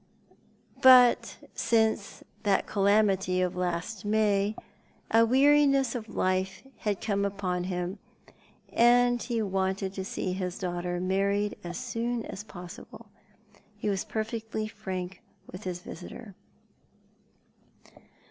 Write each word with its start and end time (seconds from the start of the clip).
But 0.81 1.37
since 1.53 2.23
that 2.41 2.65
calamity 2.65 3.39
of 3.39 3.55
last 3.55 4.03
May 4.03 4.55
a 5.11 5.27
weariness 5.27 5.93
of 5.93 6.09
life 6.15 6.63
had 6.77 6.99
come 7.01 7.23
upon 7.23 7.65
him, 7.65 7.99
and 8.73 9.21
he 9.21 9.43
wanted 9.43 9.93
to 9.93 10.03
see 10.03 10.33
his 10.33 10.57
daughter 10.57 10.99
married 10.99 11.55
as 11.63 11.77
soon 11.77 12.25
as 12.25 12.43
possible. 12.43 13.09
He 13.77 13.89
was 13.91 14.03
perfectly 14.03 14.67
frank 14.67 15.21
with 15.51 15.65
his 15.65 15.81
visitor. 15.83 16.33